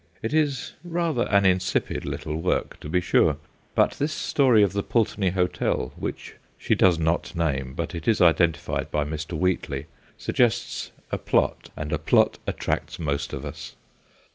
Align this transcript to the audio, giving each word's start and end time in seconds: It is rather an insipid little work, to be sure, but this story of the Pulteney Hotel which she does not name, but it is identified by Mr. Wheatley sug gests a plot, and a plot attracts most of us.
It 0.23 0.33
is 0.33 0.73
rather 0.83 1.27
an 1.29 1.45
insipid 1.45 2.05
little 2.05 2.35
work, 2.35 2.79
to 2.79 2.89
be 2.89 3.01
sure, 3.01 3.37
but 3.75 3.91
this 3.99 4.11
story 4.11 4.63
of 4.63 4.73
the 4.73 4.81
Pulteney 4.81 5.29
Hotel 5.29 5.93
which 5.95 6.33
she 6.57 6.73
does 6.73 6.97
not 6.97 7.35
name, 7.35 7.75
but 7.75 7.93
it 7.93 8.07
is 8.07 8.19
identified 8.19 8.89
by 8.89 9.03
Mr. 9.03 9.33
Wheatley 9.33 9.85
sug 10.17 10.37
gests 10.37 10.89
a 11.11 11.19
plot, 11.19 11.69
and 11.77 11.93
a 11.93 11.99
plot 11.99 12.39
attracts 12.47 12.97
most 12.97 13.31
of 13.31 13.45
us. 13.45 13.75